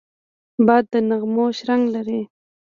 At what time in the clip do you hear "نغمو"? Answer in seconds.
1.09-1.45